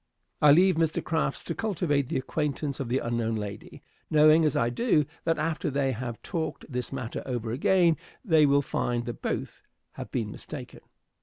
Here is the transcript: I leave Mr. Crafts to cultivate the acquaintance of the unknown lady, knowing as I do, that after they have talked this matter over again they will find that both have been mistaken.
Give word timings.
I 0.41 0.51
leave 0.51 0.77
Mr. 0.77 1.03
Crafts 1.03 1.43
to 1.43 1.53
cultivate 1.53 2.09
the 2.09 2.17
acquaintance 2.17 2.79
of 2.79 2.89
the 2.89 2.97
unknown 2.97 3.35
lady, 3.35 3.83
knowing 4.09 4.45
as 4.45 4.55
I 4.57 4.71
do, 4.71 5.05
that 5.25 5.37
after 5.37 5.69
they 5.69 5.91
have 5.91 6.19
talked 6.23 6.65
this 6.67 6.91
matter 6.91 7.21
over 7.27 7.51
again 7.51 7.97
they 8.25 8.47
will 8.47 8.63
find 8.63 9.05
that 9.05 9.21
both 9.21 9.61
have 9.91 10.09
been 10.11 10.31
mistaken. 10.31 10.81